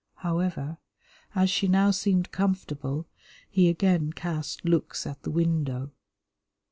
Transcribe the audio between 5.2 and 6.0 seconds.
the window.